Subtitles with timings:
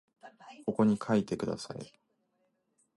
[0.65, 1.93] ここに書いてください